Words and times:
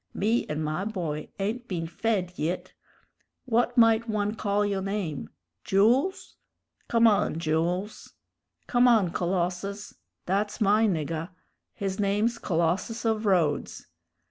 Me 0.15 0.47
and 0.49 0.65
my 0.65 0.83
boy 0.83 1.29
ain't 1.37 1.67
been 1.67 1.85
fed 1.85 2.33
yit. 2.35 2.73
What 3.45 3.77
might 3.77 4.09
one 4.09 4.33
call 4.33 4.65
yo' 4.65 4.79
name? 4.81 5.29
Jools? 5.63 6.37
Come 6.87 7.05
on, 7.05 7.37
Jools. 7.37 8.13
Come 8.65 8.87
on, 8.87 9.11
Colossus. 9.11 9.93
That's 10.25 10.59
my 10.59 10.87
niggah 10.87 11.29
his 11.75 11.99
name's 11.99 12.39
Colossus 12.39 13.05
of 13.05 13.27
Rhodes. 13.27 13.85